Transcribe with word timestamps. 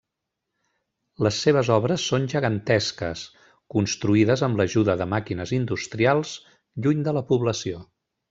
Les 1.25 1.35
seves 1.47 1.67
obres 1.75 2.05
són 2.11 2.25
gegantesques, 2.33 3.21
construïdes 3.75 4.43
amb 4.49 4.61
l'ajuda 4.63 4.97
de 5.03 5.07
màquines 5.13 5.53
industrials, 5.61 6.33
lluny 6.87 7.05
de 7.11 7.17
la 7.21 7.27
població. 7.33 7.85